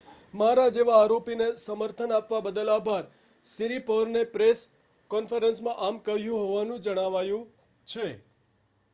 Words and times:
"""મારા 0.33 0.69
જેવા 0.69 0.93
આરોપીને 0.99 1.47
સમર્થન 1.57 2.13
આપવા 2.15 2.39
બદલ 2.45 2.71
આભાર," 2.75 3.03
સિરિપોર્ને 3.45 4.23
પ્રેસ 4.29 4.63
કૉન્ફરન્સમાં 5.11 5.77
આમ 5.81 5.99
કહ્યું 6.01 6.39
હોવાનું 6.39 6.81
જણાવાયું 6.81 7.45
છે. 7.87 8.07